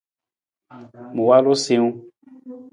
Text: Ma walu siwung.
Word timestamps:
Ma 1.13 1.21
walu 1.27 1.53
siwung. 1.63 1.95